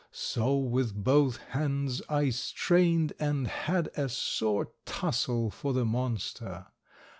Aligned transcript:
So, 0.09 0.57
with 0.57 0.95
both 0.95 1.37
hands, 1.37 2.01
I 2.09 2.31
strained 2.31 3.13
and 3.19 3.47
had 3.47 3.91
a 3.95 4.09
sore 4.09 4.71
tussle 4.87 5.51
for 5.51 5.73
the 5.73 5.85
monster. 5.85 6.65